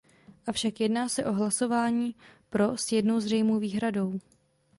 Avšak 0.47 0.79
jedná 0.79 1.09
se 1.09 1.25
o 1.25 1.33
hlasování 1.33 2.15
pro 2.49 2.77
s 2.77 2.91
jednou 2.91 3.19
zřejmou 3.19 3.59
výhradou. 3.59 4.19